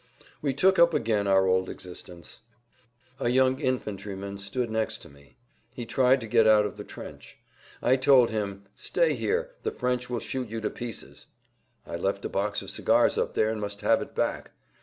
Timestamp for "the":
6.75-6.83, 9.61-9.69